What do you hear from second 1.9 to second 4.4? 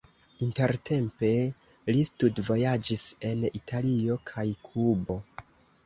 li studvojaĝis en Italio